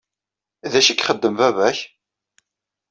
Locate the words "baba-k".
1.39-1.77